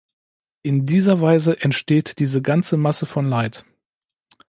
[0.63, 3.65] In dieser Weise entsteht diese ganze Masse von Leid.